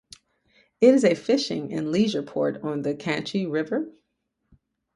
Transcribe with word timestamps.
It 0.81 0.95
is 0.95 1.03
a 1.03 1.13
fishing 1.13 1.71
and 1.75 1.91
leisure 1.91 2.23
port 2.23 2.63
on 2.63 2.81
the 2.81 2.95
Canche 2.95 3.45
river. 3.45 3.87